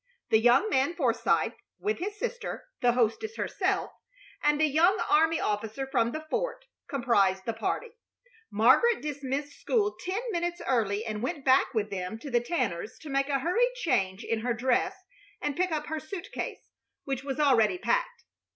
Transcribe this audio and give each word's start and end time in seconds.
The 0.31 0.39
young 0.39 0.67
man 0.67 0.95
Forsythe, 0.95 1.51
with 1.79 1.99
his 1.99 2.17
sister, 2.17 2.65
the 2.81 2.93
hostess 2.93 3.35
herself, 3.37 3.91
and 4.41 4.59
a 4.59 4.65
young 4.65 4.99
army 5.11 5.39
officer 5.39 5.85
from 5.85 6.11
the 6.11 6.25
fort, 6.27 6.65
comprised 6.89 7.45
the 7.45 7.53
party. 7.53 7.91
Margaret 8.51 9.03
dismissed 9.03 9.59
school 9.61 9.95
ten 9.99 10.19
minutes 10.31 10.59
early 10.67 11.05
and 11.05 11.21
went 11.21 11.45
back 11.45 11.75
with 11.75 11.91
them 11.91 12.17
to 12.17 12.31
the 12.31 12.41
Tanners' 12.41 12.97
to 13.01 13.11
make 13.11 13.29
a 13.29 13.37
hurried 13.41 13.75
change 13.75 14.23
in 14.23 14.39
her 14.39 14.55
dress 14.55 14.95
and 15.39 15.55
pick 15.55 15.71
up 15.71 15.85
her 15.85 15.99
suit 15.99 16.31
case, 16.31 16.71
which 17.03 17.23
was 17.23 17.39
already 17.39 17.77
packed. 17.77 18.23